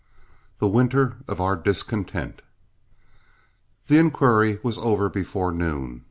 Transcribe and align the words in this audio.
THE 0.57 0.67
WINTER 0.67 1.17
OF 1.27 1.39
OUR 1.39 1.55
DISCONTENT 1.55 2.41
The 3.85 3.99
inquiry 3.99 4.57
was 4.63 4.79
over 4.79 5.09
before 5.09 5.51
noon. 5.51 5.99